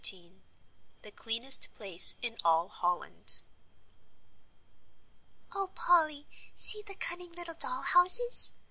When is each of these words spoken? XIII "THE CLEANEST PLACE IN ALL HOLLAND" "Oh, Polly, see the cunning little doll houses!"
XIII 0.03 0.41
"THE 1.03 1.11
CLEANEST 1.11 1.75
PLACE 1.75 2.15
IN 2.23 2.35
ALL 2.43 2.69
HOLLAND" 2.69 3.43
"Oh, 5.53 5.67
Polly, 5.75 6.27
see 6.55 6.81
the 6.81 6.95
cunning 6.95 7.33
little 7.33 7.53
doll 7.53 7.83
houses!" 7.83 8.53